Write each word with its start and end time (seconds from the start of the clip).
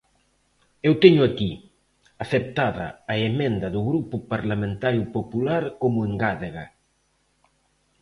Eu 0.87 0.93
teño 1.03 1.21
aquí: 1.25 1.51
aceptada 2.23 2.85
a 3.13 3.15
emenda 3.29 3.67
do 3.75 3.81
Grupo 3.89 4.15
Parlamentario 4.33 5.03
Popular 5.15 5.63
como 5.81 6.05
engádega. 6.09 6.65